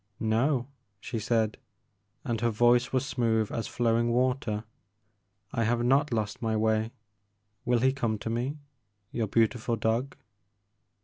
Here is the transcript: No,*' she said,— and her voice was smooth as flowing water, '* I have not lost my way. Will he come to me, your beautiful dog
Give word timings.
No,*' 0.19 0.65
she 0.99 1.19
said,— 1.19 1.59
and 2.25 2.41
her 2.41 2.49
voice 2.49 2.91
was 2.91 3.05
smooth 3.05 3.51
as 3.51 3.67
flowing 3.67 4.09
water, 4.11 4.63
'* 5.07 5.53
I 5.53 5.63
have 5.63 5.83
not 5.85 6.11
lost 6.11 6.41
my 6.41 6.57
way. 6.57 6.91
Will 7.65 7.81
he 7.81 7.93
come 7.93 8.17
to 8.17 8.29
me, 8.31 8.57
your 9.11 9.27
beautiful 9.27 9.75
dog 9.75 10.15